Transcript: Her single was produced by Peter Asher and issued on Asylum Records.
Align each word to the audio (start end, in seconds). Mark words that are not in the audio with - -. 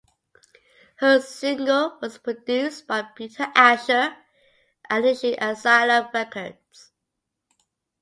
Her 0.95 1.19
single 1.21 1.99
was 2.01 2.17
produced 2.17 2.87
by 2.87 3.03
Peter 3.03 3.45
Asher 3.53 4.17
and 4.89 5.05
issued 5.05 5.37
on 5.37 5.49
Asylum 5.51 6.09
Records. 6.11 6.89